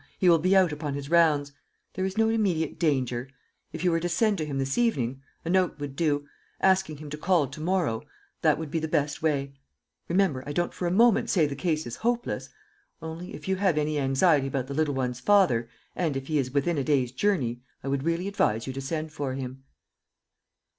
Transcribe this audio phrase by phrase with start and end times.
[0.17, 1.51] He will be out upon his rounds.
[1.93, 3.29] There is no immediate danger.
[3.71, 6.25] If you were to send to him this evening a note would do
[6.59, 8.01] asking him to call to morrow
[8.41, 9.53] that would be the best way.
[10.09, 12.49] Remember, I don't for a moment say the case is hopeless.
[12.99, 16.49] Only, if you have any anxiety about the little one's father, and if he is
[16.49, 19.61] within a day's journey, I would really advise you to send for him."